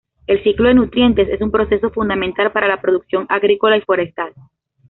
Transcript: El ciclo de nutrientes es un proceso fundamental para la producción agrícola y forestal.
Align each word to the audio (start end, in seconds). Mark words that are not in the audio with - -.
El 0.25 0.41
ciclo 0.43 0.67
de 0.67 0.73
nutrientes 0.73 1.29
es 1.29 1.41
un 1.41 1.51
proceso 1.51 1.91
fundamental 1.91 2.51
para 2.51 2.67
la 2.67 2.81
producción 2.81 3.27
agrícola 3.29 3.77
y 3.77 3.81
forestal. 3.81 4.33